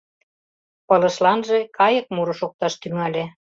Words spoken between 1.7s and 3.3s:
кайык муро шокташ тӱҥале.